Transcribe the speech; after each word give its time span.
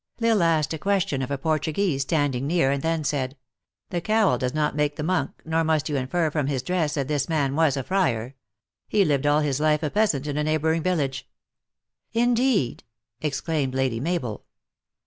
L 0.19 0.31
Isle 0.31 0.41
asked 0.41 0.73
a 0.73 0.79
question 0.79 1.21
of 1.21 1.29
a 1.29 1.37
Portuguese 1.37 2.01
standing 2.01 2.47
near, 2.47 2.71
and 2.71 2.81
then 2.81 3.03
said, 3.03 3.37
"The 3.91 4.01
cowl 4.01 4.39
does 4.39 4.51
not 4.55 4.75
make 4.75 4.95
the 4.95 5.03
monk, 5.03 5.39
nor 5.45 5.63
must 5.63 5.89
you 5.89 5.95
infer 5.95 6.31
from 6.31 6.47
his 6.47 6.63
dress 6.63 6.95
that 6.95 7.07
this 7.07 7.29
man 7.29 7.55
was 7.55 7.77
a 7.77 7.83
friar. 7.83 8.33
He 8.87 9.05
lived 9.05 9.27
all 9.27 9.41
his 9.41 9.59
life 9.59 9.83
a 9.83 9.91
peasant 9.91 10.25
in 10.25 10.37
a 10.37 10.43
neigh 10.43 10.57
boring 10.57 10.81
village." 10.81 11.29
"Indeed!" 12.13 12.83
exclaimed 13.21 13.75
Lady 13.75 13.99
Mabel. 13.99 14.43